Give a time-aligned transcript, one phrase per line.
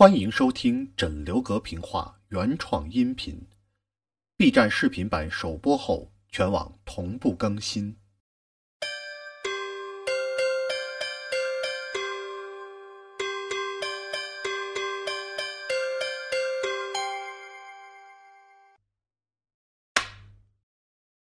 [0.00, 3.36] 欢迎收听枕流阁评话原创音频
[4.36, 7.96] ，B 站视频版首播后，全网同步更新。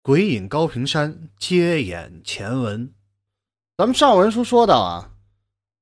[0.01, 2.91] 鬼影高平山，接演前文。
[3.77, 5.11] 咱们上文书说到啊，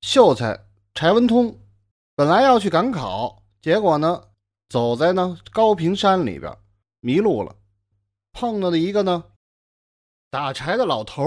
[0.02, 1.58] 秀才柴文通
[2.16, 4.24] 本来要去赶考，结果呢，
[4.70, 6.56] 走在呢高平山里边
[7.00, 7.56] 迷路了，
[8.34, 9.24] 碰到的一个呢
[10.30, 11.26] 打柴的老头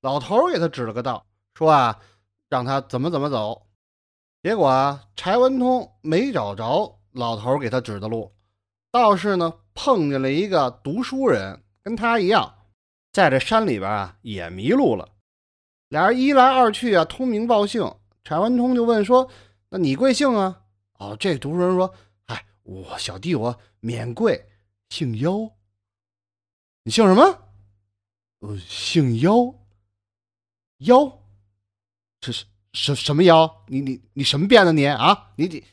[0.00, 2.00] 老头给他指了个道，说啊，
[2.48, 3.66] 让他怎么怎么走。
[4.42, 8.32] 结果啊，柴文通没找着老头给他指的路，
[8.90, 11.62] 倒是呢碰见了一个读书人。
[11.84, 12.54] 跟他一样，
[13.12, 15.08] 在这山里边啊，也迷路了。
[15.88, 17.92] 俩人一来二去啊，通名报姓。
[18.22, 19.28] 柴文通就问说
[19.72, 20.64] ：“那你贵姓啊？”
[21.00, 21.92] 哦，这读书人说
[22.26, 24.46] ：“哎，我小弟我免贵，
[24.90, 25.50] 姓妖。
[26.82, 27.22] 你姓什么？
[28.40, 29.32] 呃，姓妖。
[30.78, 31.18] 妖？
[32.20, 33.64] 这是什什么妖？
[33.66, 35.32] 你你你什么变的你啊？
[35.36, 35.64] 你你？”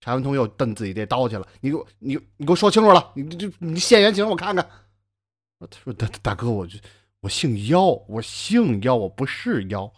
[0.00, 1.48] 柴文通又瞪自己这刀去了。
[1.60, 3.12] 你给我你你给我说清楚了。
[3.14, 4.68] 你这你现原形，我看看。
[5.60, 6.68] 他说：“大大哥，我
[7.20, 9.90] 我姓妖，我姓妖，我不是妖。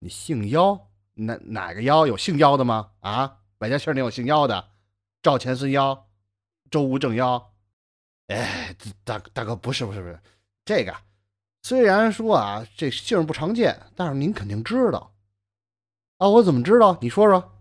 [0.00, 0.90] 你姓妖？
[1.14, 2.06] 哪哪个妖？
[2.06, 2.90] 有姓妖的吗？
[3.00, 4.68] 啊，百家姓里有姓妖的，
[5.22, 6.08] 赵钱孙妖，
[6.70, 7.52] 周吴郑妖。
[8.28, 10.18] 哎，大大哥，不是不是不是，
[10.64, 10.94] 这个
[11.62, 15.12] 虽然说啊，这姓不常见，但是您肯定知道
[16.18, 16.28] 啊。
[16.28, 16.98] 我怎么知道？
[17.00, 17.52] 你说说。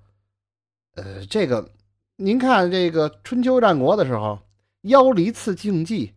[0.96, 1.72] 呃，这个
[2.18, 4.40] 您看，这个春秋战国的时候，
[4.82, 6.14] 妖离刺竞技。”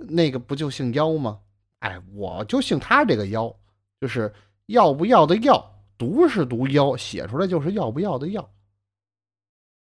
[0.00, 1.40] 那个不就姓妖吗？
[1.80, 3.52] 哎，我就姓他这个妖，
[4.00, 4.32] 就是
[4.66, 8.48] 要不要的要，读是读妖，写出来就是要不要的要。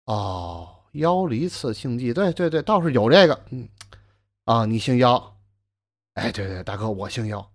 [0.06, 3.68] 哦，妖离刺姓季，对对对，倒是有这个，嗯，
[4.44, 5.36] 啊，你姓妖，
[6.14, 7.52] 哎，对对，大哥我姓妖，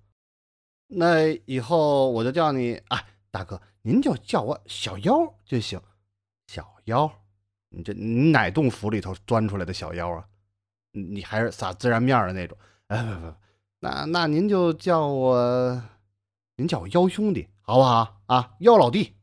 [0.87, 5.81] 那以后我就叫你，哎，大哥您就叫我小妖就行，
[6.47, 7.11] 小妖，
[7.69, 10.25] 你这你哪洞府里头钻出来的小妖啊？
[10.91, 12.57] 你还是撒孜然面的那种，
[12.87, 13.33] 哎不不，
[13.79, 15.83] 那那您就叫我，
[16.55, 18.21] 您叫我妖兄弟好不好？
[18.27, 18.51] 啊？
[18.59, 19.15] 妖老弟，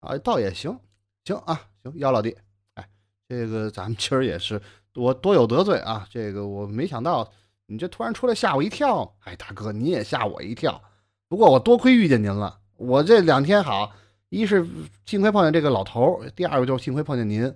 [0.00, 0.78] 啊，倒也行，
[1.24, 2.36] 行啊，行，妖老弟，
[2.74, 2.86] 哎，
[3.26, 4.60] 这个咱们今儿也是
[4.92, 7.26] 多多有得罪啊，这个我没想到
[7.64, 10.82] 你这突然出来吓我一跳，哎，大哥你也吓我一跳，
[11.26, 13.90] 不过我多亏遇见您了，我这两天好，
[14.28, 14.68] 一是
[15.06, 17.50] 幸亏碰见这个老头，第二个就是幸亏碰见您。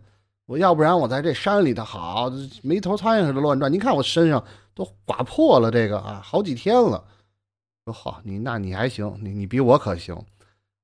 [0.47, 2.33] 我要不然我在这山里头好
[2.63, 4.43] 没头苍蝇似的乱转，您看我身上
[4.75, 7.05] 都刮破了这个啊，好几天了。
[7.91, 10.17] 说好你那你还行，你你比我可行。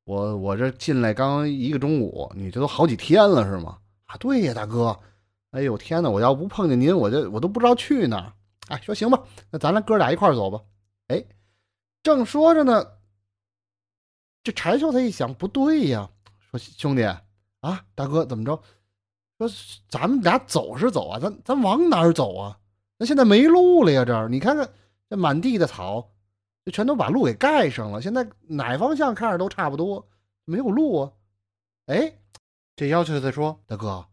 [0.02, 3.78] 我我这进来刚一个中午，你这都好几天了是吗？
[4.06, 4.98] 啊，对呀，大哥。
[5.52, 8.32] 哎呦天哪，我要不碰见您，我就我都不知道去哪儿。
[8.66, 9.22] 哎，说行吧，
[9.52, 10.60] 那咱俩哥俩一块走吧。
[11.06, 11.24] 哎，
[12.02, 12.84] 正说着呢，
[14.42, 16.10] 这柴秀才一想不对呀，
[16.50, 18.60] 说兄弟啊，大哥怎么着？
[19.38, 19.48] 说
[19.88, 22.58] 咱们俩走是走啊，咱咱往哪儿走啊？
[22.98, 24.04] 那现在没路了呀！
[24.04, 24.68] 这儿你看看，
[25.08, 26.10] 这满地的草，
[26.66, 28.02] 就全都把路给盖上了。
[28.02, 30.08] 现在哪方向看着都差不多，
[30.44, 31.12] 没有路啊！
[31.86, 32.18] 哎，
[32.74, 34.08] 这妖秀才说：“大哥，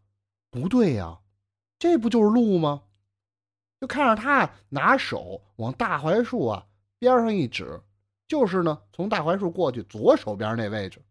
[0.52, 1.20] 不对呀，
[1.80, 2.84] 这不就是路吗？”
[3.82, 6.68] 就看着他拿手往大槐树啊
[7.00, 7.82] 边上一指，
[8.28, 11.04] 就是呢，从大槐树过去左手边那位置，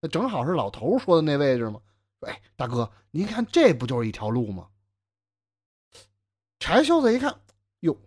[0.00, 1.80] 那正好是老头说的那位置嘛？
[2.20, 4.68] 哎，大哥，您看这不就是一条路吗？
[6.60, 7.40] 柴秀才一看，
[7.80, 7.98] 哟，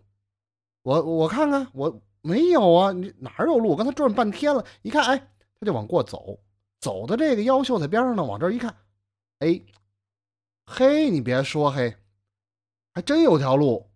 [0.83, 3.69] 我我看看，我没有啊，你哪有路？
[3.69, 5.17] 我刚才转半天了，一看，哎，
[5.57, 6.41] 他就往过走，
[6.81, 8.75] 走到这个妖秀才边上呢，往这一看，
[9.39, 9.61] 哎，
[10.65, 11.95] 嘿，你别说，嘿，
[12.93, 13.89] 还真有条路。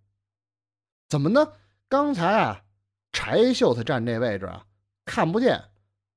[1.09, 1.46] 怎么呢？
[1.90, 2.64] 刚才啊，
[3.12, 4.66] 柴秀才站这位置啊，
[5.03, 5.62] 看不见，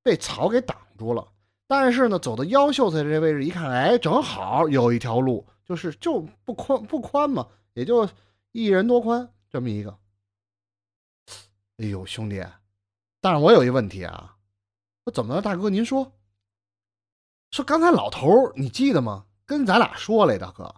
[0.04, 1.32] 被草给挡住了。
[1.66, 8.08] 但是呢，走到妖秀才这位置一看，哎，正好有一条路，就是就不宽不宽嘛，也就
[8.52, 9.98] 一人多宽这么一个。
[11.78, 12.44] 哎呦，兄弟，
[13.20, 14.36] 但是我有一问题啊，
[15.04, 15.68] 我怎么了，大哥？
[15.68, 16.12] 您说，
[17.50, 19.26] 说刚才老头你记得吗？
[19.44, 20.74] 跟咱俩说来，大哥，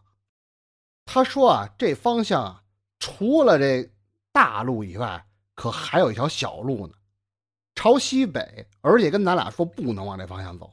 [1.04, 2.64] 他说啊，这方向啊，
[2.98, 3.90] 除了这
[4.32, 6.94] 大路以外，可还有一条小路呢，
[7.74, 10.72] 朝西北，而且跟咱俩说不能往这方向走。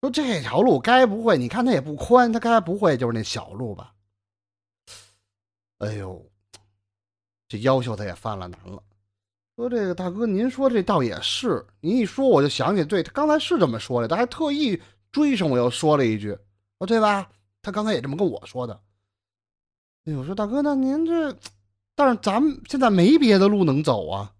[0.00, 1.36] 说这条路该不会？
[1.36, 3.94] 你看它也不宽，它该不会就是那小路吧？
[5.78, 6.26] 哎呦，
[7.48, 8.82] 这要求他也犯了难了。
[9.60, 14.80] 说这个大哥，您说这倒也是，您一说我就想起，对他刚才是这么说的，他还特意
[15.12, 16.28] 追上我又说了一句
[16.80, 17.30] ：“说对吧？
[17.60, 18.80] 他刚才也这么跟我说的。
[20.06, 21.36] 哎，我说大哥，那您这，
[21.94, 24.32] 但是咱们现在没别的路能走啊。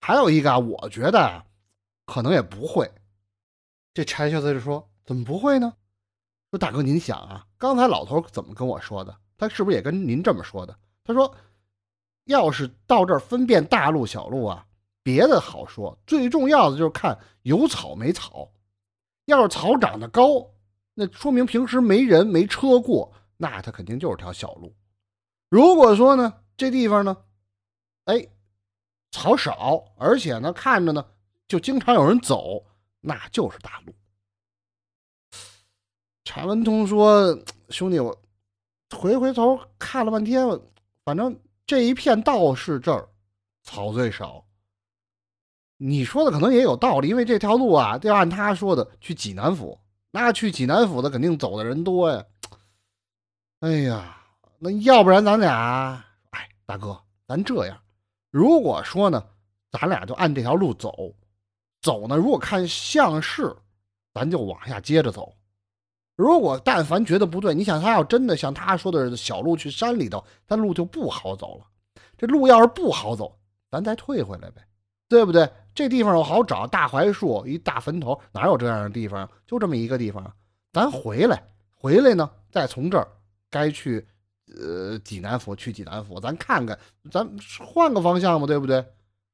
[0.00, 1.44] 还有一个，我觉得
[2.06, 2.88] 可能也不会。
[3.92, 5.72] 这柴小子就说：“怎么不会呢？”
[6.52, 9.16] 说大哥，您想啊，刚才老头怎么跟我说的？
[9.36, 10.78] 他是不是也跟您这么说的？
[11.02, 11.34] 他说
[12.30, 14.64] ：“要是到这儿分辨大路小路啊，
[15.02, 18.52] 别的好说，最重要的就是看有草没草。
[19.26, 20.50] 要是草长得高，
[20.94, 24.74] 那说明平时没人没车过。”那它肯定就是条小路。
[25.48, 27.16] 如果说呢，这地方呢，
[28.04, 28.28] 哎，
[29.10, 31.04] 草少，而且呢，看着呢，
[31.48, 32.64] 就经常有人走，
[33.00, 33.94] 那就是大路。
[36.22, 37.36] 柴文通说
[37.70, 38.16] ：“兄弟，我
[38.94, 40.46] 回回头看了半天，
[41.04, 41.40] 反正
[41.70, 43.08] 这一片道是这儿
[43.62, 44.44] 草最少。
[45.76, 49.78] 你说的可能也有道理，因为这条路啊，要按他说的去济南府，
[50.10, 52.24] 那去济南府的肯定走的人多呀。”
[53.60, 54.20] 哎呀，
[54.58, 57.80] 那要不然咱俩，哎，大哥，咱这样，
[58.32, 59.24] 如果说呢，
[59.70, 61.14] 咱俩就按这条路走，
[61.82, 63.56] 走呢，如果看像是，
[64.12, 65.32] 咱就往下接着走。
[66.20, 71.64] 如果但凡觉得不对，你想他要真的像他说的小路去山里头，他路就不好走了。
[72.18, 73.34] 这路要是不好走，
[73.70, 74.62] 咱再退回来呗，
[75.08, 75.50] 对不对？
[75.74, 79.26] 这地方又好找，大槐树一大坟头，哪有这样的地方？
[79.46, 80.30] 就这么一个地方，
[80.74, 81.42] 咱回来，
[81.74, 83.08] 回来呢，再从这儿。
[83.48, 84.06] 该去，
[84.60, 86.78] 呃，济南府去济南府，咱看看，
[87.10, 87.26] 咱
[87.66, 88.84] 换个方向嘛，对不对？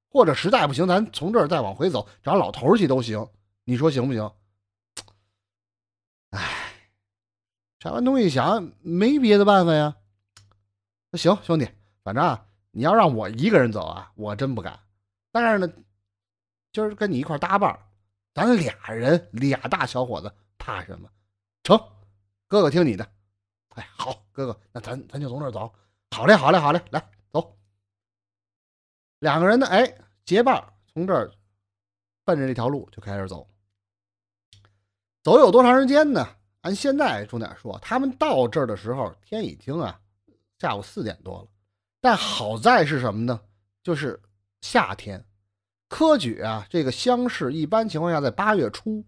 [0.09, 3.27] 或者实在不行，咱从这儿再往回走，找老头去都行。
[3.65, 4.31] 你说行不行？
[6.31, 6.66] 哎，
[7.87, 9.95] 拿完东西一想，没别的办法呀。
[11.13, 11.71] 那行，兄弟，
[12.03, 14.81] 反正啊，你要让我一个人走啊，我真不敢。
[15.31, 15.73] 但是呢，
[16.73, 17.79] 今儿跟你一块搭伴
[18.35, 21.09] 咱俩人，俩大小伙子，怕什么？
[21.63, 21.79] 成，
[22.49, 23.09] 哥哥听你的。
[23.77, 25.73] 哎，好，哥哥，那咱咱就从这儿走。
[26.11, 27.57] 好嘞，好嘞，好嘞，来走。
[29.21, 31.31] 两个人呢，哎，结伴从这儿
[32.25, 33.49] 奔着这条路就开始走。
[35.23, 36.27] 走有多长时间呢？
[36.67, 39.97] 按现在重点说，他们到这儿的时候，天已经啊
[40.59, 41.47] 下午四点多了。
[42.01, 43.41] 但好在是什么呢？
[43.85, 44.21] 就是
[44.63, 45.25] 夏天，
[45.89, 49.05] 科举啊，这个乡试一般情况下在八月初。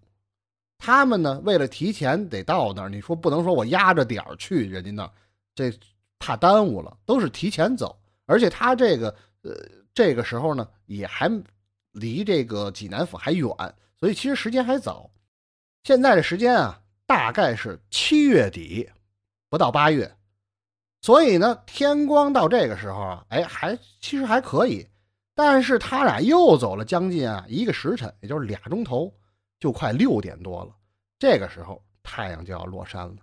[0.78, 5.10] 他们呢，为了提前得到那儿，你说不能说我压着点儿去人家那儿，
[5.52, 5.72] 这
[6.20, 8.00] 怕耽误了，都是提前走。
[8.26, 9.12] 而且他这个
[9.42, 9.52] 呃，
[9.92, 11.28] 这个时候呢，也还
[11.90, 13.48] 离这个济南府还远，
[13.98, 15.10] 所以其实时间还早。
[15.82, 18.86] 现在的时间啊，大概是七月底，
[19.48, 20.14] 不到八月，
[21.00, 24.86] 所以呢，天光到这个时候啊，哎，还其实还可以。
[25.34, 29.10] 但是他俩又走了将近啊一个时辰，也就是俩钟头。
[29.58, 30.72] 就快六点多了，
[31.18, 33.16] 这个时候太阳就要落山了。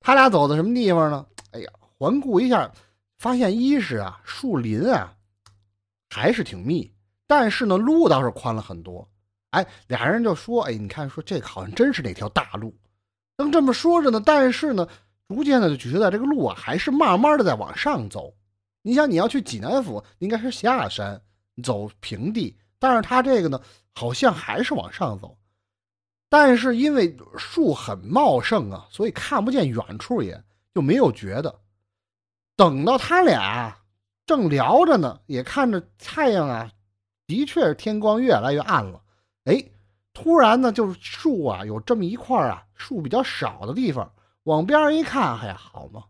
[0.00, 1.26] 他俩走到什么地方呢？
[1.50, 2.72] 哎呀，环顾一下，
[3.18, 5.14] 发现一是啊，树林啊
[6.08, 6.90] 还是挺密，
[7.26, 9.06] 但是呢，路倒是宽了很多。
[9.50, 12.74] 哎，俩人就说：“哎，你看，说这好像真是那条大路。”
[13.36, 14.88] 正这么说着呢，但是呢，
[15.28, 18.34] 逐渐的就觉得这个路啊，还是慢慢的在往上走。
[18.82, 21.20] 你想，你要去济南府，应该是下山
[21.62, 23.60] 走平地，但是他这个呢，
[23.94, 25.36] 好像还是往上走。
[26.28, 30.42] 但是因为树很茂盛啊，所以看不见远处，也
[30.74, 31.60] 就没有觉得。
[32.56, 33.76] 等到他俩
[34.26, 36.70] 正聊着呢，也看着太阳啊，
[37.26, 39.02] 的确是天光越来越暗了。
[39.44, 39.64] 哎，
[40.14, 44.10] 突然呢，就是树啊，有这么一块啊，树比较少的地方，
[44.44, 46.04] 往边上一看，哎呀，好嘛，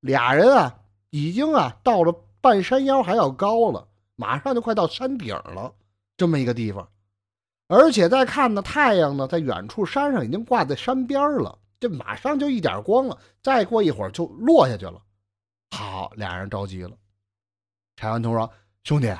[0.00, 3.86] 俩人啊，已经啊到了半山腰还要高了，
[4.16, 5.72] 马上就快到山顶了，
[6.16, 6.88] 这么一个地方。
[7.68, 15.00] 而且再看呢，太阳呢，在远处山上已经挂在山边了，这马上就一点光了，再过一会儿就落下去了。
[15.76, 16.96] 好，俩人着急了。
[17.96, 18.50] 柴文通说
[18.82, 19.14] ：“兄弟，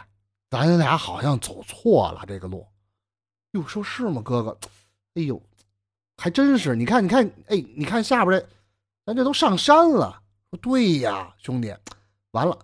[0.48, 2.66] 咱俩好像走错了这个路。”
[3.52, 4.56] 哟，说是吗，哥哥？
[5.14, 5.40] 哎呦，
[6.16, 6.76] 还真是！
[6.76, 8.46] 你看，你看，哎，你看下边这，
[9.06, 10.22] 咱这都上山了。
[10.50, 11.74] 说对呀，兄弟，
[12.30, 12.56] 完了，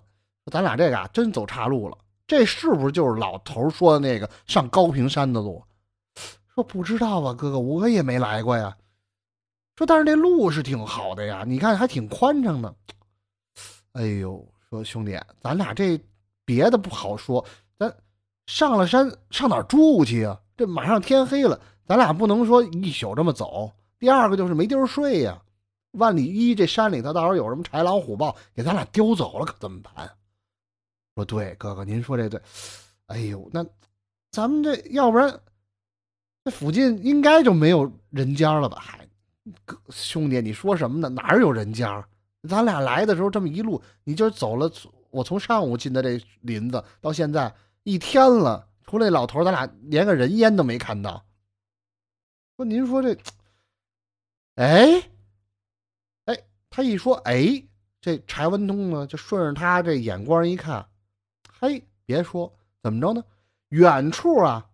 [0.50, 1.98] 咱俩这个啊，真走岔路了。
[2.26, 5.62] 这是不是就是老头说的那个上高平山的路？
[6.54, 8.76] 说不知道啊，哥哥，我也没来过呀。
[9.76, 12.74] 说但是这路是挺好的呀，你看还挺宽敞的。
[13.92, 16.00] 哎呦，说兄弟，咱俩这
[16.44, 17.44] 别的不好说，
[17.78, 17.92] 咱
[18.46, 20.38] 上了山上哪住去呀？
[20.56, 23.72] 这马上天黑了，咱俩不能说一宿这么走。
[23.98, 25.40] 第二个就是没地儿睡呀，
[25.92, 30.10] 万里一这山里头到时候有什么豺狼虎豹给咱俩丢走了，可怎么办？
[31.14, 32.40] 说对，哥哥您说这对。
[33.06, 33.64] 哎呦，那
[34.30, 35.40] 咱们这要不然。
[36.44, 38.78] 这附近应该就没有人家了吧？
[38.80, 39.04] 还
[39.64, 41.08] 哥兄弟，你说什么呢？
[41.08, 42.06] 哪儿有人家？
[42.48, 44.70] 咱俩来的时候这么一路，你今儿走了，
[45.10, 51.24] 我从上午进的这林子到现在一天了，除了老头，咱俩连个人烟都没看到。
[52.56, 53.18] 说您说这，
[54.54, 55.10] 哎，
[56.24, 56.38] 哎，
[56.70, 57.62] 他一说哎，
[58.00, 60.86] 这柴文通呢就顺着他这眼光一看，
[61.58, 62.50] 嘿，别说
[62.82, 63.22] 怎么着呢，
[63.70, 64.70] 远处啊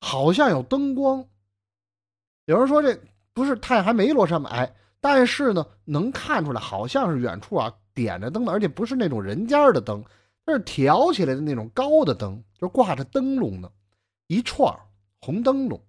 [0.00, 1.26] 好像有灯光。
[2.46, 2.98] 有人说这
[3.34, 4.48] 不是太阳还没落山吗？
[4.50, 10.02] 哎，但是呢能看出来好像是远处啊点着灯的，而且不是那种人家的灯，
[10.50, 13.70] 那是挑起来的那种高的灯，就挂着灯笼的，
[14.26, 14.76] 一串
[15.20, 15.80] 红灯笼。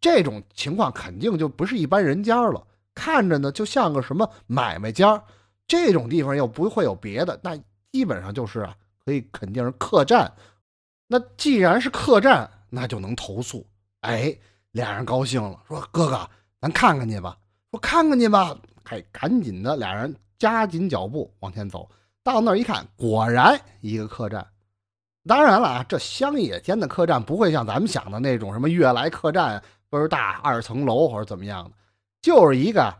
[0.00, 5.22] 这种情况肯定就不是一般人家了，看着呢就像个什么买卖家。
[5.66, 7.54] 这种地方又不会有别的，那
[7.92, 8.74] 基本上就是啊，
[9.04, 10.32] 可以肯定是客栈。
[11.06, 13.66] 那既然是客栈，那就能投诉。
[14.00, 14.34] 哎，
[14.70, 16.30] 俩人高兴了，说：“哥哥，
[16.62, 17.38] 咱看看去吧。”
[17.70, 21.86] 说：“看看去吧。”还赶紧的，俩人加紧脚步往前走。
[22.24, 24.44] 到那儿一看，果然一个客栈。
[25.26, 29.62] 当然了啊，这乡野间的客栈不会像咱们想的那种什么悦来客栈。
[29.90, 31.76] 倍儿大二层楼或者怎么样的，
[32.20, 32.92] 就是一个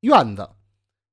[0.00, 0.46] 院子，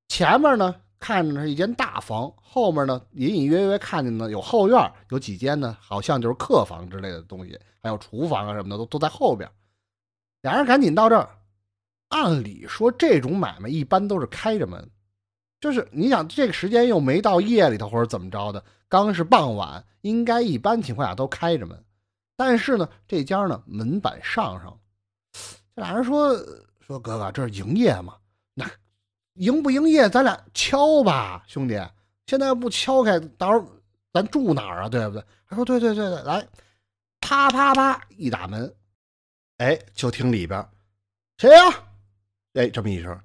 [0.09, 9.49] 前面呢看着是一间大房，后面呢隐隐约约看见呢有后院，有几间呢好像就是客房之类的东西，还有厨房啊什么的都都在后边。
[10.41, 11.29] 俩人赶紧到这儿，
[12.09, 14.91] 按理说这种买卖一般都是开着门，
[15.63, 21.81] 就是你想这个时间又没到夜里头或者怎么着的，刚是傍晚，应该一般情况下都开着门，
[22.35, 24.77] 但是呢这家呢门板上上。
[25.73, 26.35] 这俩人说
[26.85, 28.17] 说哥哥，这是营业吗？
[28.53, 28.69] 那
[29.35, 31.81] 营不营业，咱俩敲吧，兄弟。
[32.27, 33.65] 现在要不敲开，到时候
[34.11, 34.89] 咱住哪儿啊？
[34.89, 35.23] 对不对？
[35.47, 36.45] 他说对对对对，来，
[37.21, 38.75] 啪啪啪一打门，
[39.59, 40.67] 哎，就听里边
[41.37, 41.63] 谁呀？
[42.55, 43.17] 哎，这么一声，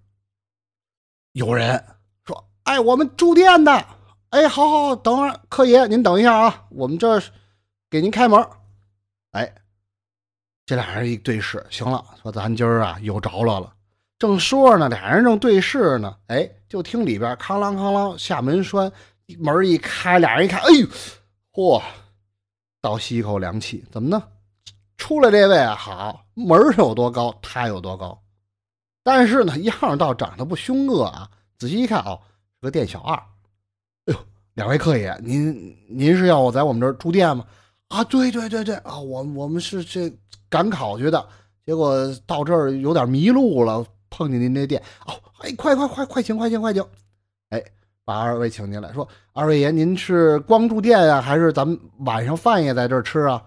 [1.33, 1.85] 有人
[2.69, 3.85] ：“哎，我们住店的。”
[4.31, 7.19] 哎，好好，等会儿，客爷您等一下啊，我们这
[7.89, 8.47] 给您开门。
[9.33, 9.55] 哎。
[10.67, 13.73] 这俩人一对视，行了，说咱今儿啊有着落了。
[14.19, 18.93] 正说着呢，俩人正对视呢，哎，就听里边哐啷哐啷下门栓，
[19.39, 20.87] 门一开，俩人一看，哎呦，
[21.55, 21.83] 嚯，
[22.83, 23.83] 倒吸一口凉气。
[23.91, 24.23] 怎么呢？
[24.99, 28.23] 出来这位啊，好，门有多高，他有多高。
[29.03, 31.31] 但是呢，样倒长得不凶恶啊。
[31.57, 33.15] 仔细一看，哦，是个店小二。
[34.07, 34.17] 哎呦，
[34.55, 37.45] 两位客爷，您您是要我在我们这儿住店吗？
[37.89, 40.13] 啊，对对对对啊，我我们是这。
[40.51, 41.29] 赶考去的，
[41.67, 46.83] 结果到这儿有点迷路了，碰见您这店哦，哎，快快快快请快请快请，
[47.51, 47.63] 哎，
[48.03, 53.45] 把二位请进来，说二位爷，您是光住店啊，还是咱们晚上饭也在这儿吃啊？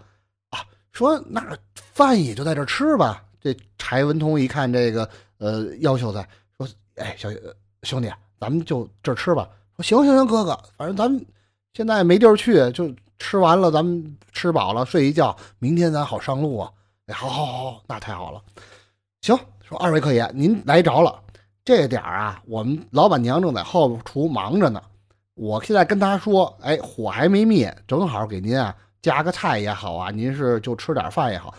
[0.51, 0.59] 啊，
[0.91, 3.25] 说那饭也就在这儿吃吧。
[3.41, 6.21] 这柴文通一看这个，呃，要求在
[6.55, 7.29] 说，哎，小
[7.81, 9.47] 兄弟，咱们就这儿吃吧。
[9.77, 11.23] 说行行行，哥哥，反正咱们
[11.73, 16.71] 现在没地儿去，就吃完了，咱们吃饱了睡一觉，明天咱好上路啊。
[17.05, 18.41] 哎好好好，那太好了。
[19.21, 21.21] 行，说二位客爷，您来着了。
[21.63, 24.81] 这点儿啊，我们老板娘正在后厨忙着呢。
[25.35, 31.53] 我现在跟她说，哎，火还没灭，正好给您啊加个菜也好啊，您是就吃点饭也好。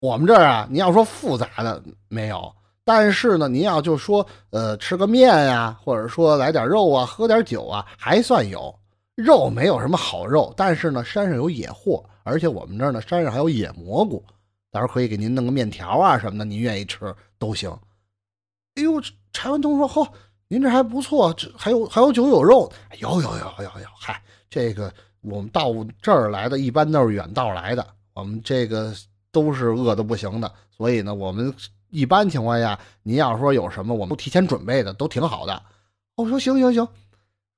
[0.00, 2.52] 我们这儿啊，您要说复杂的没有，
[2.88, 8.74] 但是呢，您要就说呃吃个面呀，或者说来点肉啊，喝点酒啊，还算有。
[9.14, 14.24] 肉没有什么好肉，但是呢，山上有野货，而且我们这儿呢，山上还有野蘑菇。
[14.70, 17.70] 到时候可以给您弄个面条啊什么的，您愿意吃都行。
[18.76, 18.98] 哎呦，
[19.34, 20.08] 柴文通说：“嚯，
[20.48, 23.86] 您这还不错，这还有还有酒有肉，有有有有有。
[24.00, 24.90] 嗨，这个
[25.20, 28.94] 我们到这儿来的一般都是远道来的，我们这个
[29.30, 31.52] 都是饿的不行的，所以呢，我们
[31.90, 35.62] 一般情况下，您要说有什么，我们都提前准备的，都挺好的。”
[36.16, 36.86] 我说：“行行行。”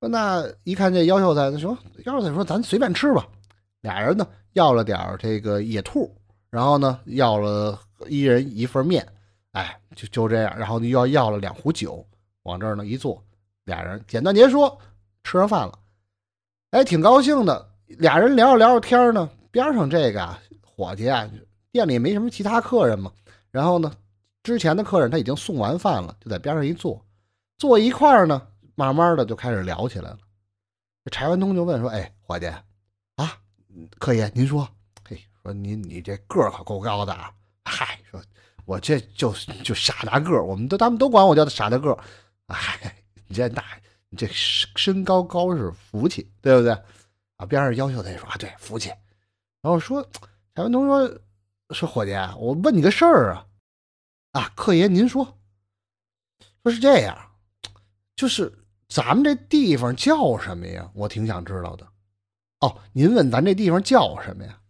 [0.00, 3.26] 说那一看这要求菜，说要求菜说咱随便吃吧。
[3.80, 6.14] 俩人呢要了点这个野兔。
[6.50, 9.06] 然后呢，要了一人一份面，
[9.52, 10.52] 哎，就就这样。
[10.58, 12.04] 然后又要要了两壶酒，
[12.42, 13.22] 往这儿呢一坐，
[13.66, 14.76] 俩人简单结说，
[15.22, 15.78] 吃上饭了，
[16.72, 17.70] 哎，挺高兴的。
[17.86, 20.28] 俩人聊着聊着天呢，边上这个
[20.60, 21.30] 伙计啊，
[21.70, 23.12] 店里没什么其他客人嘛。
[23.52, 23.92] 然后呢，
[24.42, 27.04] 之前的客人他已经送完饭了，就在边上一坐，
[27.58, 30.18] 坐一块儿呢，慢慢的就开始聊起来了。
[31.10, 32.46] 柴文通就问说：“哎，伙计，
[33.16, 33.38] 啊，
[33.98, 34.68] 客爷，您说。”
[35.08, 37.32] 嘿说你你这个儿可够高的啊！
[37.64, 38.20] 嗨，说
[38.64, 39.32] 我这就
[39.64, 41.98] 就傻大个儿，我们都他们都管我叫傻大个儿。
[42.48, 42.94] 嗨，
[43.26, 43.64] 你这大，
[44.08, 46.72] 你这身身高高是福气，对不对？
[47.36, 48.88] 啊，边上要求他说啊，对，福气。
[49.62, 50.02] 然后说
[50.54, 51.20] 柴文通说
[51.70, 53.46] 说伙计，我问你个事儿啊，
[54.32, 55.38] 啊，客爷您说
[56.62, 57.16] 说是这样，
[58.14, 58.52] 就是
[58.88, 60.90] 咱们这地方叫什么呀？
[60.94, 61.86] 我挺想知道的。
[62.60, 64.60] 哦，您问咱这地方叫什么呀？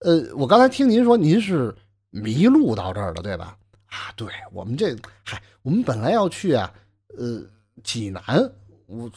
[0.00, 1.74] 呃，我刚才听您说您是
[2.10, 3.56] 迷路到这儿的，对吧？
[3.86, 6.72] 啊，对我们这，嗨，我们本来要去啊，
[7.16, 7.42] 呃，
[7.82, 8.52] 济南，
[8.86, 9.10] 我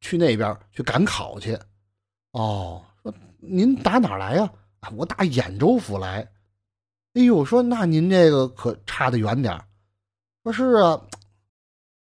[0.00, 1.58] 去那边去赶考去。
[2.32, 4.52] 哦，说您打哪儿来呀？
[4.80, 6.30] 啊，我打兖州府来。
[7.14, 9.58] 哎呦，我说那您这个可差的远点
[10.44, 11.00] 说是啊，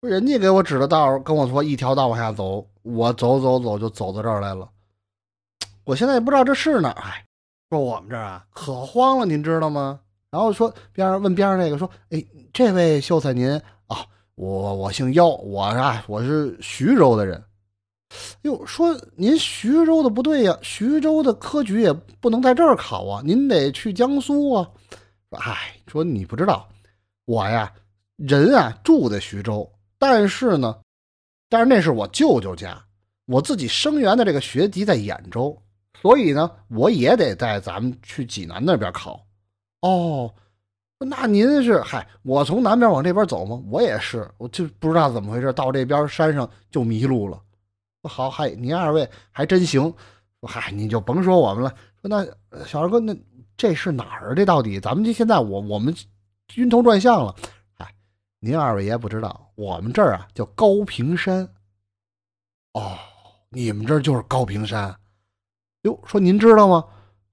[0.00, 4.68] 人家给我指的道，跟我说一条道往下走，我走走走就走到这儿来了。
[5.84, 7.00] 我现在也不知道这是哪儿。
[7.00, 7.24] 哎，
[7.70, 10.00] 说我们这儿啊可慌了，您知道吗？
[10.30, 13.50] 然后说边上问边上那个说，哎，这位秀才您
[13.86, 17.42] 啊，我我姓姚，我啊我是徐州的人。
[18.42, 24.68] 哟，说您徐州的不对呀，徐州的科举也不能在这儿考啊，您得去江苏啊。
[25.30, 26.68] 说，哎，说你不知道，
[27.24, 27.72] 我呀，
[28.16, 30.76] 人啊住在徐州，但是呢，
[31.48, 32.82] 但是那是我舅舅家，
[33.26, 35.56] 我自己生源的这个学籍在兖州，
[36.00, 39.24] 所以呢，我也得在咱们去济南那边考。
[39.82, 40.32] 哦，
[40.98, 43.62] 那您是嗨，我从南边往这边走吗？
[43.70, 47.40] 我也是，我就不知道怎么回事，到这边山上就迷路了。
[48.02, 49.92] 好，嗨，您二位还真行。
[50.42, 51.74] 嗨，你就甭说我们了。
[52.00, 52.24] 说那
[52.64, 53.14] 小二哥，那
[53.56, 54.34] 这是哪儿？
[54.34, 54.80] 这到底？
[54.80, 55.94] 咱们这现在我我们
[56.54, 57.34] 晕头转向了。
[57.76, 57.94] 哎，
[58.38, 61.46] 您二位爷不知道，我们这儿啊叫高平山。
[62.72, 62.96] 哦，
[63.50, 64.96] 你们这儿就是高平山。
[65.82, 66.84] 哟，说您知道吗？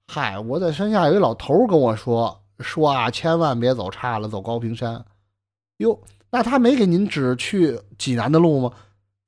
[0.06, 5.02] 嗨，我在山下有一老头跟我说，说啊，千万别走岔了，走高平山。
[5.78, 5.98] 哟，
[6.30, 8.72] 那他没给您指去济南的路吗？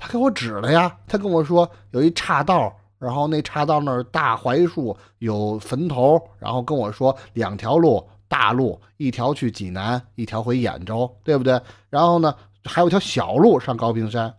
[0.00, 11.60] 他给我指了呀，他跟我说有一岔道，然后那岔道那儿大槐树，有坟头，然后跟我说两条路，大路一条去济南，一条回兖州，对不对？
[11.90, 14.34] 然后呢，还有条小路上高平山。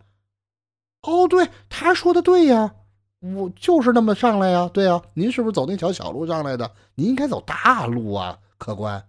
[1.02, 2.74] 哦，对，他说的对呀，
[3.20, 6.68] 我就是那么上来呀，对呀，您是不是走那条小路上来的？
[6.96, 9.02] 您应该走大路啊，客官。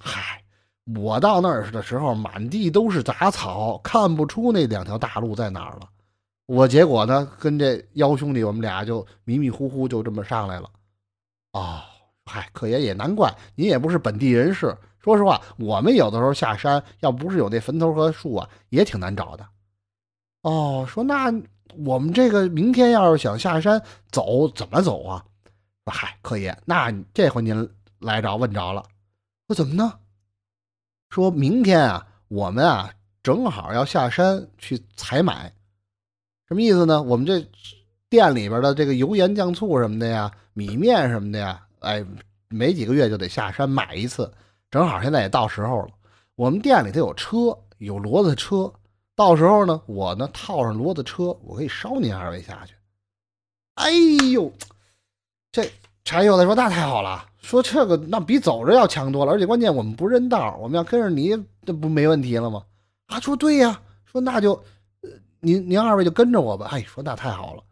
[0.00, 0.39] 嗨。
[0.96, 5.88] 我到那儿的时候，满地都是杂草，看不出那两条大路在哪儿了。
[6.46, 10.68] 我结果呢，跟这幺兄弟，我们俩就迷迷糊糊就这么上来了。
[11.52, 11.80] 哦，
[12.24, 14.76] 嗨，客爷也难怪，您也不是本地人士。
[14.98, 19.46] 说实话，我们有的时候下山，要不是有那坟头和树啊，也挺难找的。
[20.42, 21.32] 哦，说那
[21.86, 25.24] 我们这个明天要是想下山走，怎么走啊？
[25.84, 28.84] 说嗨，客爷，那这回您来着问着了。
[29.46, 29.99] 说怎么呢？
[31.10, 35.52] 说明天啊，我们啊正好要下山去采买，
[36.46, 37.02] 什么意思呢？
[37.02, 37.44] 我们这
[38.08, 42.04] 店里边的这个油盐酱醋什么的呀，米面什么的呀，哎，
[42.48, 44.32] 没几个月就得下山买一次。
[44.70, 45.88] 正好现在也到时候了，
[46.36, 48.72] 我们店里头有车，有骡子车，
[49.16, 52.74] 到时候呢，我呢套上骡子车，我可以捎您二位下去。
[53.74, 53.90] 哎
[54.30, 54.52] 呦，
[55.50, 55.68] 这
[56.10, 57.24] 柴又在说，那太好了。
[57.40, 62.64] 说这个那比走着要强多了，而且关键我们不认道，我们要跟着你，这不没问题了吗？
[63.06, 64.60] 啊，说对呀，说那就，
[65.38, 66.66] 您您二位就跟着我吧。
[66.72, 67.62] 哎，说那太好了。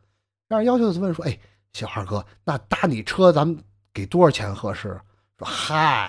[0.46, 1.37] 但是要求是问说，哎，
[1.72, 3.59] 小二哥，那搭你车咱们
[3.92, 4.96] 给多少钱合适？
[5.37, 6.09] 说嗨，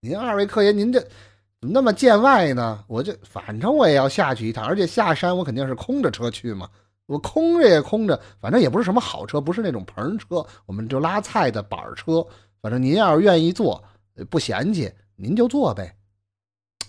[0.00, 2.82] 您二位客爷，您这怎么那么见外呢？
[2.86, 6.66] 我这反正我也要下去一趟，而且下山我肯定是空着车去嘛。
[7.08, 12.24] 我空着也空着，反正也不是什么好车，不是那种棚车，我们就拉菜的板车。
[12.60, 13.82] 反正您要是愿意坐，
[14.28, 15.96] 不嫌弃，您就坐呗。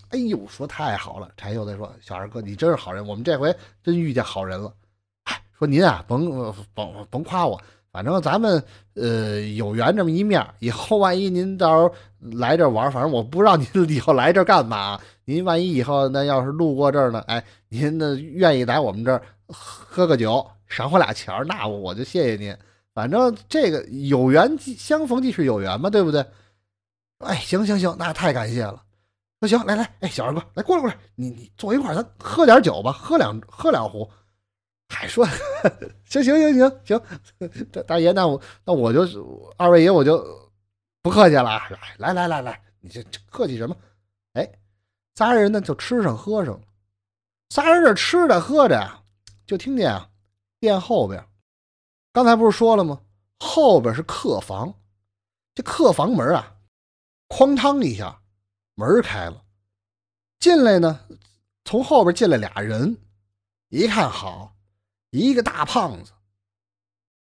[0.09, 1.31] 哎呦，说太好了！
[1.37, 4.73] 柴秀才说：“小二哥，你真是好人，我们这回真遇见好人了。”
[5.23, 6.29] 哎，说您啊，甭
[6.73, 11.93] 甭甭夸我，反正咱们呃有缘这么一面，以后万一您到时候
[12.37, 14.99] 来这玩，反正我不知道您以后来这干嘛。
[15.25, 22.55] 您万一以后那要是路过这儿呢，哎，您呢愿意来我们这儿喝个酒，赏我俩钱那我我就谢谢您。
[22.93, 26.25] 反正这个有缘相逢即是有缘嘛，对不对？
[27.19, 28.81] 哎，行行行，那太感谢了。
[29.39, 34.09] 那行，来来，哎，小二哥，来过来过来，你你坐一块儿，咱喝点酒吧，喝两喝两壶。
[34.89, 35.25] 还说
[36.05, 39.05] 行行行行行，大大爷，那我那我就
[39.55, 40.51] 二位爷我就
[41.01, 41.61] 不客气了。
[41.97, 43.75] 来来来来，你这客气什么？
[44.33, 44.51] 哎，
[45.15, 46.59] 仨人呢就吃上喝上，
[47.49, 49.03] 仨人这吃着喝着，
[49.45, 50.09] 就听见啊，
[50.59, 51.23] 店后边。
[52.11, 52.99] 刚才不是说了吗？
[53.39, 54.73] 后边是客房，
[55.53, 56.55] 这客房门啊，
[57.29, 58.19] 哐当一下，
[58.75, 59.43] 门开了，
[60.39, 61.07] 进来呢，
[61.63, 62.97] 从后边进来俩人，
[63.69, 64.55] 一看好，
[65.09, 66.11] 一个大胖子。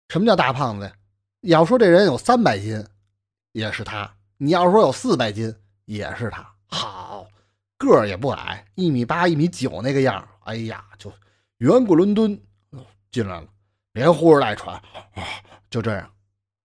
[0.09, 0.93] 什么叫大胖子呀？
[1.41, 2.85] 要说这人有三百斤，
[3.51, 4.07] 也是他；
[4.37, 5.53] 你要说有四百斤，
[5.85, 6.47] 也是他。
[6.67, 7.27] 好，
[7.77, 11.11] 个儿也不矮，一米八、一米九那个样哎呀，就
[11.57, 12.39] 圆过伦敦
[13.11, 13.47] 进来了，
[13.93, 14.81] 连呼着带喘，
[15.69, 16.11] 就这样。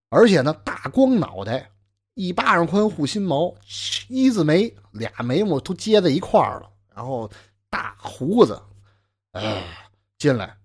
[0.09, 1.71] 而且呢，大光脑袋，
[2.15, 3.55] 一巴掌宽护心毛，
[4.09, 7.31] 一字眉，俩眉毛都接在一块儿了，然后
[7.69, 8.61] 大胡子，
[9.33, 9.63] 哎，
[10.19, 10.57] 进来，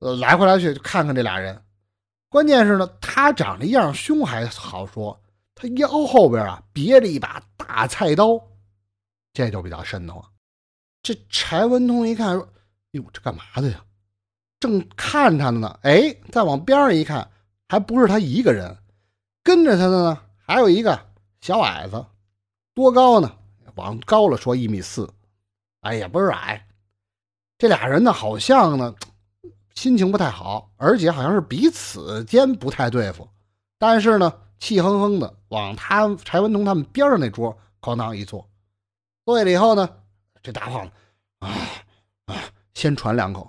[0.00, 1.62] 呃，来回来去就看看这俩人。
[2.28, 5.20] 关键是呢，他长这样凶还好说，
[5.54, 8.40] 他腰后边啊别着一把大菜刀。
[9.32, 10.24] 这就比较瘆得慌。
[11.02, 12.48] 这柴文通一看，说
[12.92, 13.84] ：“哟，这干嘛的呀？”
[14.60, 17.30] 正看他呢，哎，再往边上一看，
[17.68, 18.76] 还不是他一个人，
[19.42, 21.06] 跟着他的呢，还有一个
[21.40, 22.04] 小矮子，
[22.74, 23.32] 多高呢？
[23.76, 25.08] 往高了说一米四，
[25.82, 26.66] 哎呀，不是矮。
[27.56, 28.92] 这俩人呢，好像呢，
[29.78, 33.28] 心情不太好，而且好像是彼此间不太对付。
[33.78, 38.44] 但是呢，气哼哼的往他柴文通他们边上那桌哐当一坐。
[39.24, 39.88] 坐下了以后呢，
[40.42, 40.92] 这大胖子
[41.38, 41.48] 啊
[42.26, 42.34] 啊，
[42.74, 43.48] 先喘两口，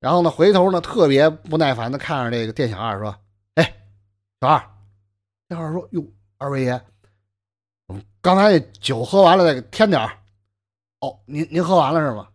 [0.00, 3.14] 然后呢，回头呢，特别不耐烦的看着这个店小二说
[3.54, 3.76] ：“哎，
[4.40, 4.58] 小二。”
[5.46, 6.04] 店小二说：“哟，
[6.38, 6.84] 二位爷，
[8.20, 10.02] 刚才酒喝完了，再添点
[10.98, 12.26] 哦，您您喝完了是吗？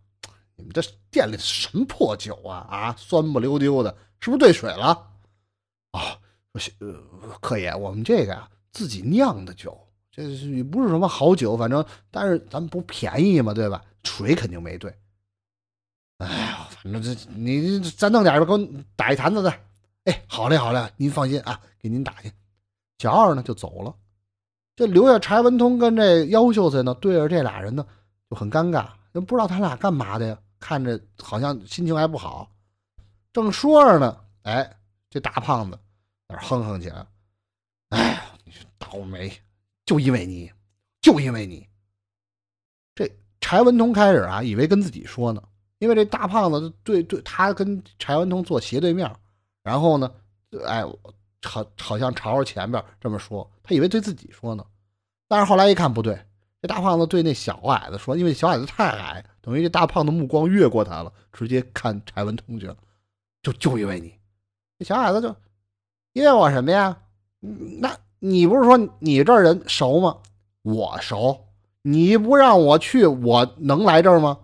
[0.58, 2.66] 你们这店里什么破酒啊？
[2.68, 4.88] 啊，酸不溜丢的，是不是兑水了？
[5.92, 6.18] 啊，
[6.80, 6.94] 呃，
[7.40, 9.78] 客爷，我们这个呀，自己酿的酒。”
[10.10, 13.80] 这是也不是什么好酒，反正但是咱们不便宜嘛，对吧？
[14.02, 14.92] 水肯定没兑。
[16.18, 19.60] 哎呀，反正这你再弄点吧，给我打一坛子再。
[20.06, 22.32] 哎，好嘞，好嘞，您放心啊，给您打去。
[22.98, 23.94] 小二呢就走了，
[24.74, 27.86] 这留下柴文通跟这妖秀才呢对着这俩人呢
[28.28, 30.36] 就很尴尬，就不知道他俩干嘛的呀？
[30.58, 32.50] 看着好像心情还不好。
[33.32, 34.76] 正说着呢，哎，
[35.10, 35.78] 这大胖子
[36.26, 37.06] 那哼哼起来。
[37.90, 39.32] 哎呀，你倒霉！
[39.86, 40.52] 就因为你，
[41.00, 41.66] 就因为你，
[42.94, 45.42] 这柴文通开始啊，以为跟自己说呢，
[45.78, 49.10] 因为这大胖子对对，他跟柴文通坐斜对面，
[49.62, 50.12] 然后呢，
[50.66, 50.84] 哎，
[51.42, 54.66] 好好像朝着前边这么说，他以为对自己说呢，
[55.26, 56.22] 但是后来一看不对，
[56.60, 62.76] 这大胖子对那小矮子说，因为小矮子太矮，等于这大胖子目光越过他了，直接看柴文通去了，
[63.42, 64.14] 就就因为你，
[64.78, 65.34] 这小矮子就
[66.12, 66.96] 因为我什么呀？
[67.80, 67.96] 那。
[68.20, 70.16] 你不是说你这人熟吗？
[70.62, 71.46] 我熟，
[71.82, 74.40] 你不让我去，我能来这儿吗？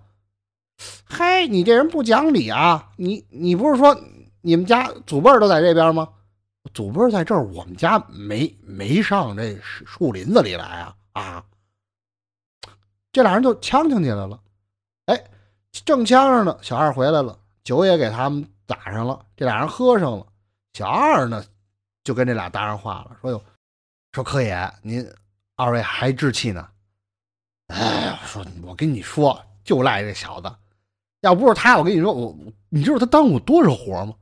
[1.03, 2.93] 嗨，你这人不讲理啊！
[2.97, 4.01] 你你不是说
[4.43, 6.09] 你们家祖辈都在这边吗？
[6.73, 10.95] 祖辈在这儿，我们家没没上这树林子里来啊！
[11.15, 11.45] 啊，
[13.15, 14.41] 这俩人就呛呛起来了。
[15.07, 15.25] 哎，
[15.85, 20.27] 正呛上呢，小二回来了，酒也给他们打上了，这俩人喝上了。
[20.73, 21.45] 小二呢，
[22.03, 23.41] 就跟这俩搭上话了，说哟。
[24.11, 25.09] 说柯爷，您
[25.55, 26.69] 二位还置气呢？
[27.69, 30.53] 哎，说我跟你说，就赖这小子，
[31.21, 32.37] 要不是他，我跟你说，我
[32.69, 34.15] 你知道他耽误多少活吗？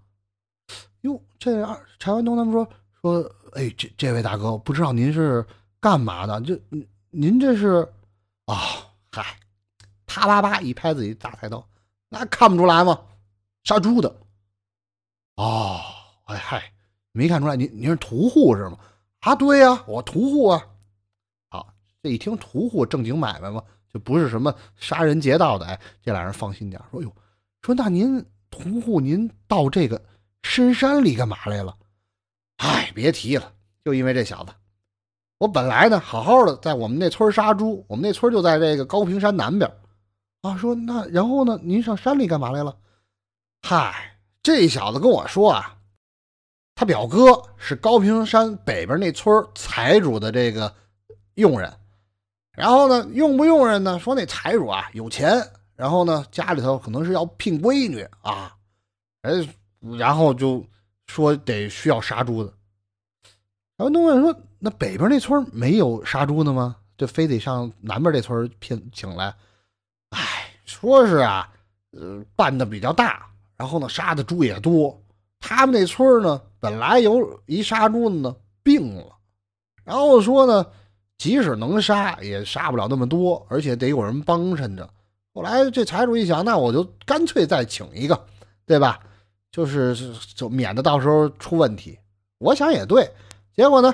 [1.00, 2.68] 哟，这二柴文东他们说
[3.00, 5.42] 说，哎，这这位大哥，我不知道您是
[5.80, 6.38] 干嘛的？
[6.42, 6.58] 就
[7.10, 7.90] 您这是
[8.46, 8.56] 啊？
[9.12, 9.38] 嗨，
[10.06, 11.66] 啪啪啪一拍自己大菜刀，
[12.08, 12.98] 那看不出来吗？
[13.64, 14.20] 杀猪的。
[15.36, 15.80] 哦，
[16.24, 16.72] 哎嗨，
[17.12, 18.78] 没看出来，您您是屠户是吗？
[19.20, 20.66] 啊，对呀，我屠户啊！
[21.48, 25.66] 好，这一听屠户正经买卖嘛，就不是什么杀人劫道的。
[25.66, 27.14] 哎，这俩人放心点说哟，
[27.62, 30.02] 说那您屠户，您到这个
[30.42, 31.76] 深山里干嘛来了？
[32.56, 33.52] 哎，别提了，
[33.84, 34.52] 就因为这小子。
[35.42, 39.68] 我本来呢，好好的在我们那村杀猪，我们那村就在这个高平山南边。
[40.42, 42.76] 啊，说那然后呢，您上山里干嘛来了？
[43.60, 45.76] 嗨，这小子跟我说啊。
[46.76, 50.72] 他表哥是高平山北边那村财主的这个
[51.34, 51.72] 佣人，
[52.52, 53.98] 然后呢，用不用人呢？
[53.98, 58.54] 说那财主啊有钱，然后呢，家里头可能是要聘闺女啊，
[59.22, 59.32] 哎，
[59.98, 60.64] 然后就
[61.08, 62.52] 说得需要杀猪的。
[63.76, 64.32] 然后东问说
[64.64, 66.76] ：“那北边那村没有杀猪的吗？
[66.96, 69.34] 就非得上南边这村聘请来？”
[70.10, 70.20] 哎，
[70.64, 71.50] 说是啊，
[71.90, 75.02] 呃，办的比较大，然后呢，杀的猪也多。
[75.40, 79.16] 他们那村呢，本来有一杀猪的呢病了，
[79.82, 80.64] 然后说呢，
[81.18, 84.88] 即使能杀，也杀不了那么多，而且得有人帮衬着。
[85.34, 88.26] 后来这财主一想，那我就干脆再请一个，
[88.64, 89.00] 对吧？
[89.50, 91.98] 就是就免得到时候出问题。
[92.38, 93.10] 我想也对。
[93.54, 93.92] 结果呢，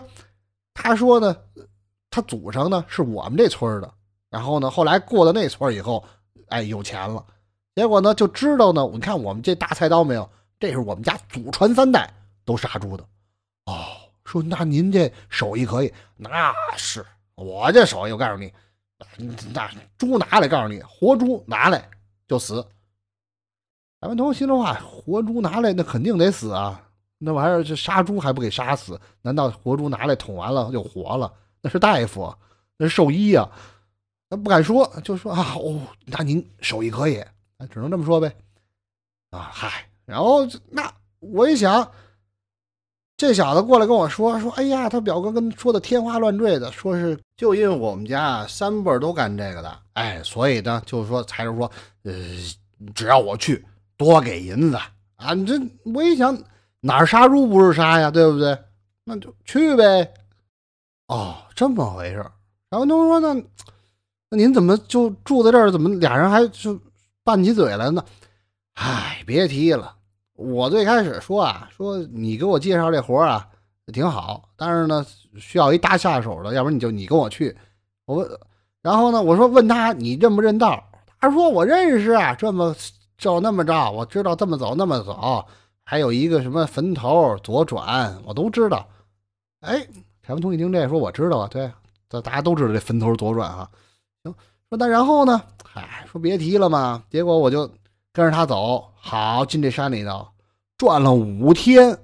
[0.83, 1.37] 他说呢，
[2.09, 3.93] 他祖上呢是我们这村的，
[4.31, 6.05] 然后呢，后来过了那村以后，
[6.49, 7.25] 哎，有钱了。
[7.75, 10.29] 结果呢，就知道呢，你看我们这大菜刀没有？
[10.61, 12.13] 这是我们家祖传三代
[12.45, 13.05] 都杀猪的，
[13.67, 13.87] 哦，
[14.25, 18.53] 说那您这手艺可以，那是我这手艺，我告诉你，
[19.53, 21.89] 那猪拿来，告诉你，活猪拿来
[22.27, 22.67] 就死。
[24.01, 26.88] 柴文通心里话：活猪拿来，那肯定得死啊！
[27.19, 29.01] 那玩意儿这杀猪还不给杀死？
[29.23, 31.33] 难道活猪拿来捅完了就活了？
[31.61, 32.33] 那是大夫，
[32.77, 33.51] 那是兽医啊！
[34.31, 37.25] 他不敢说，就说啊，哦，那您手艺可以，
[37.71, 38.33] 只能这么说呗。
[39.31, 41.91] 啊，嗨，然后那我一想，
[43.17, 51.71] 这小子过来跟我说说，哎呀，他表哥跟说的天花乱坠的，说是就因为我们家三辈都干这个的，哎，所以呢，就是说才是说，
[52.05, 52.13] 呃，
[52.95, 54.77] 只要我去多给银子
[55.17, 55.35] 啊。
[55.45, 56.37] 这我一想，
[56.81, 58.59] 哪儿杀猪不是杀呀，对不对？
[59.05, 60.13] 那就去呗。
[61.07, 62.25] 哦，这么回事
[62.69, 63.43] 然后他说呢。
[64.31, 65.71] 那您怎么就住在这儿？
[65.71, 66.79] 怎么俩人还就
[67.25, 68.05] 拌起嘴来呢？
[68.75, 69.97] 唉，别提了。
[70.35, 73.49] 我最开始说啊，说你给我介绍这活啊，
[73.91, 75.07] 挺好，但是呢，
[75.39, 77.57] 需要一大下手的，要不然你就你跟我去。
[78.05, 78.41] 我问，
[78.83, 80.85] 然后呢，我说问他你认不认道？
[81.19, 82.77] 他说我认识啊，这么
[83.17, 85.47] 照那么照，我知道这么走那么走，
[85.91, 88.87] 还有一个什么坟头左转，我都知道。
[89.61, 89.89] 哎，
[90.23, 91.73] 柴文通一听这说，我知道啊，对，
[92.11, 93.71] 这大家都知道这坟头左转啊。
[94.23, 95.43] 说那然后呢？
[95.65, 97.03] 嗨，说别提了嘛。
[97.09, 97.67] 结果我就
[98.13, 100.29] 跟着他走，好进这山里头
[100.77, 101.99] 转了五天。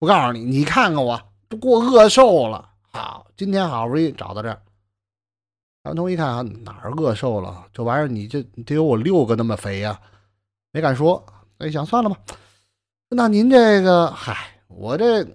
[0.00, 1.18] 我告诉你，你看看我
[1.48, 2.68] 都过饿瘦了。
[2.92, 4.60] 好，今天好不容易找到这儿。
[5.82, 7.64] 柴文通一看啊，哪儿饿瘦了？
[7.72, 9.98] 这玩意儿你这得有我六个那么肥呀！
[10.72, 11.24] 没敢说。
[11.56, 12.18] 哎想算了吧。
[13.10, 14.36] 那您这个，嗨，
[14.68, 15.26] 我这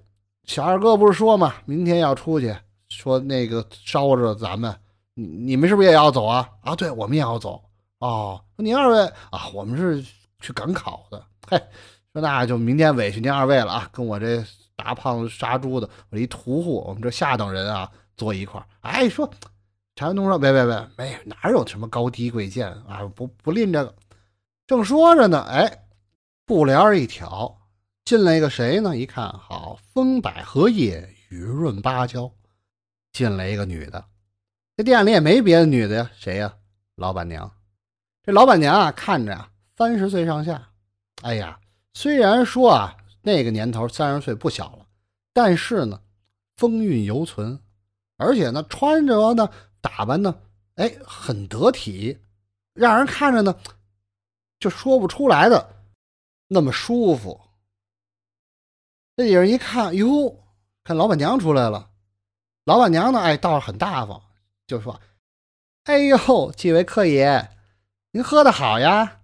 [0.44, 2.56] 小二哥不是说嘛，明天要出去，
[2.88, 4.76] 说那个捎着咱们。
[5.16, 6.48] 你你们是不是也要走啊？
[6.62, 7.62] 啊，对，我们也要走
[8.00, 8.40] 哦。
[8.56, 9.00] 说您二位
[9.32, 10.04] 啊，我们是
[10.40, 11.24] 去赶考的。
[11.48, 11.58] 嘿，
[12.14, 14.44] 说那就明天委屈您二位了啊，跟我这
[14.76, 18.66] 大胖子杀猪的，我一屠户，我们这下等人啊，坐一块儿。
[18.82, 19.28] 哎，说
[19.96, 23.94] 柴文东说，别别别，没哪有什么高低贵贱啊，不不吝这个。
[24.66, 25.86] 正说着呢，哎，
[26.46, 27.56] 布帘一挑，
[28.06, 28.98] 进来一个谁呢？
[28.98, 32.30] 一看，好，风摆荷叶，雨润芭蕉，
[33.14, 34.04] 进来一个女的。
[34.76, 36.54] 这店里也没别的女的呀，谁呀？
[36.96, 37.50] 老板娘。
[38.22, 40.70] 这老板娘啊，看着啊，三十岁上下。
[41.22, 41.58] 哎呀，
[41.94, 44.86] 虽然说啊，那个年头三十岁不小了，
[45.32, 46.02] 但是呢，
[46.58, 47.58] 风韵犹存，
[48.18, 50.38] 而且呢，穿着呢，打扮呢，
[50.76, 52.20] 哎，很得体，
[52.74, 53.58] 让人看着呢，
[54.60, 55.74] 就说不出来的
[56.50, 57.40] 那么舒服。
[59.16, 60.40] 这人一看，哟，
[60.84, 61.90] 看老板娘出来了。
[62.66, 64.20] 老板娘呢，哎，倒是很大方。
[64.66, 65.00] 就说
[65.86, 67.50] ：“哎呦，几位客爷，
[68.12, 69.20] 您喝的好呀！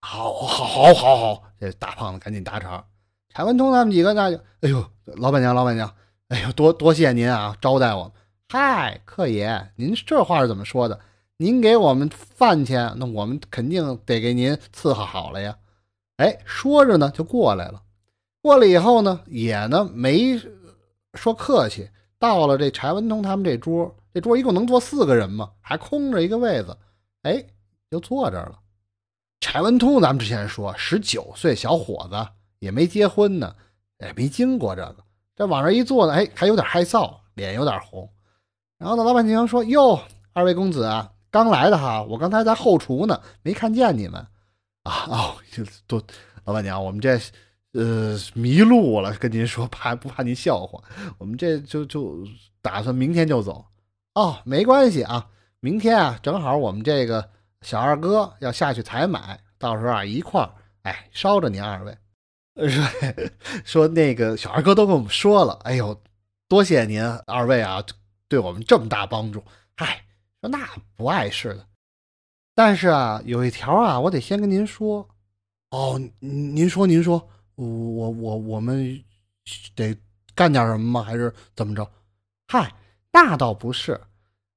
[0.00, 1.42] 好，好，好，好，好！
[1.58, 2.84] 这大胖子赶紧打场。
[3.30, 5.92] 柴文通他们几个那就，哎呦，老板娘，老板娘，
[6.28, 8.12] 哎呦，多多谢您啊，招待我们。
[8.48, 11.00] 嗨，客爷，您这话是怎么说的？
[11.38, 15.58] 您给我们饭钱，那我们肯定得给您伺候好了呀。
[16.18, 17.82] 哎，说着呢，就过来了。
[18.42, 20.40] 过来以后呢，也呢没
[21.14, 26.76] 说客气，到了这柴文通他们这桌。”这桌一共能坐四个人嘛，还空着一个位子，
[27.22, 27.46] 哎，
[27.88, 28.58] 就坐这儿了。
[29.38, 32.26] 柴文通，咱们之前说，十九岁小伙子，
[32.58, 33.54] 也没结婚呢，
[33.98, 34.96] 也，没经过这个，
[35.36, 38.10] 这往这一坐呢，哎，还有点害臊，脸有点红。
[38.78, 40.00] 然后呢，老板娘说：“哟，
[40.32, 44.20] 二位公子啊，刚来的哈，我刚才在后厨呢，没看见你们
[44.82, 45.06] 啊。
[45.08, 46.02] 哦，就 都，
[46.44, 47.16] 老板娘，我们这
[47.72, 50.82] 呃迷路了，跟您说，怕不怕您笑话？
[51.18, 52.26] 我们这就就
[52.60, 53.64] 打算明天就走。”
[54.14, 55.28] 哦，没关系啊，
[55.60, 57.30] 明天啊，正好我们这个
[57.62, 60.50] 小二哥要下去采买，到时候啊一块儿，
[60.82, 61.96] 哎，捎着您二位。
[62.68, 62.84] 说
[63.64, 65.98] 说那个小二哥都跟我们说了，哎呦，
[66.48, 67.82] 多谢您二位啊，
[68.28, 69.42] 对我们这么大帮助。
[69.76, 70.04] 嗨，
[70.40, 71.64] 说那不碍事的，
[72.54, 75.08] 但是啊，有一条啊，我得先跟您说。
[75.70, 77.28] 哦，您说您说，
[77.66, 79.02] 我我我们
[79.74, 79.96] 得
[80.34, 81.02] 干点什么吗？
[81.02, 81.90] 还是怎么着？
[82.48, 82.72] 嗨。
[83.12, 84.00] 那倒不是，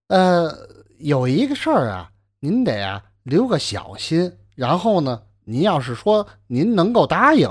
[0.10, 4.32] 呃，有一个事儿啊，您得啊留个小心。
[4.54, 7.50] 然后呢，您要是说您能够答应，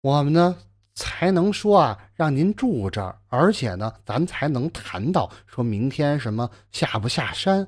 [0.00, 0.58] 我们呢
[0.94, 7.62] 才能说啊让您住这儿，而且呢，咱才能谈到说明天什么下不下山。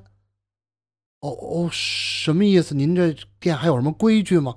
[1.21, 2.75] 哦哦，什么意思？
[2.75, 4.57] 您这店还有什么规矩吗？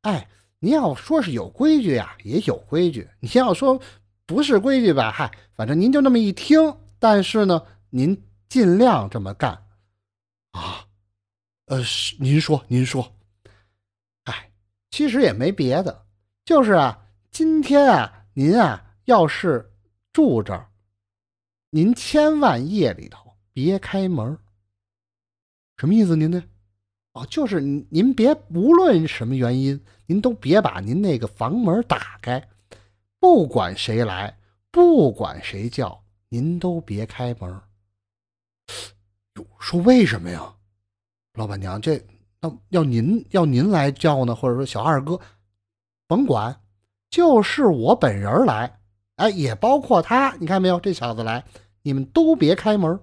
[0.00, 0.26] 哎，
[0.64, 3.82] 您要说是有规矩呀，也有规矩；您要说
[4.26, 6.72] 不是规矩吧，嗨，反正您就那么一听。
[7.00, 8.16] 但是呢，您
[8.48, 9.50] 尽量这么干，
[10.52, 10.86] 啊，
[11.66, 13.12] 呃，是您说，您说，
[14.22, 14.52] 哎，
[14.92, 16.06] 其实也没别的，
[16.44, 19.68] 就是啊，今天啊，您啊，要是
[20.12, 20.70] 住这儿，
[21.70, 24.38] 您千万夜里头别开门，
[25.76, 26.14] 什么意思？
[26.14, 26.40] 您呢？
[27.12, 32.42] 哦，就是您别无论什么原因，您都别把您那个房门打开，
[33.20, 34.34] 不管谁来，
[34.70, 37.60] 不管谁叫，您都别开门。
[39.34, 40.54] 哟，说为什么呀？
[41.34, 42.02] 老板娘，这
[42.40, 45.20] 要要您要您来叫呢，或者说小二哥，
[46.06, 46.62] 甭管，
[47.10, 48.78] 就是我本人来，
[49.16, 50.80] 哎，也包括他，你看没有？
[50.80, 51.44] 这小子来，
[51.82, 52.98] 你们都别开门。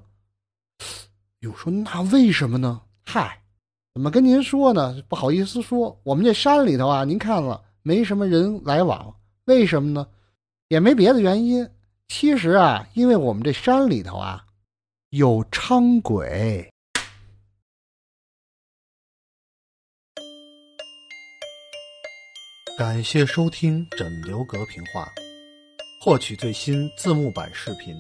[1.42, 2.82] 哟，说那为什么呢？
[3.06, 3.44] 嗨。
[4.00, 5.04] 怎么跟您说呢？
[5.10, 10.08] 不好意思说，我们这山里头啊，您看了没什么人来往，为什么呢？
[10.70, 11.70] 也没别的原因。
[12.08, 14.46] 其实啊，因为我们这山里头啊，
[15.10, 16.72] 有伥鬼。
[22.78, 25.12] 感谢收听枕流阁评话，
[26.02, 27.94] 获取最新字幕版视频，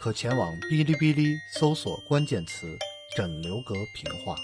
[0.00, 2.76] 可前往哔哩哔哩搜索关键词
[3.16, 4.34] “枕流阁评话”。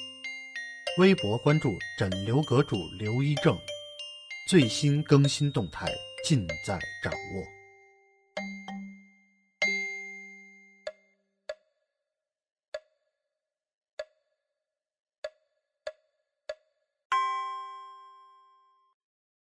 [0.96, 3.59] 微博关注枕流阁主刘一正，
[4.48, 5.92] 最新更新动态
[6.24, 7.54] 尽在掌握。